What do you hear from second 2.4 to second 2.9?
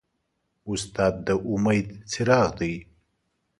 دی.